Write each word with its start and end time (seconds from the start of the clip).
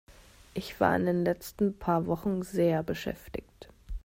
Ich 0.55 0.79
war 0.79 0.95
in 0.95 1.05
den 1.05 1.23
letzten 1.23 1.77
paar 1.77 2.07
Wochen 2.07 2.41
sehr 2.41 2.81
beschäftigt. 2.81 3.69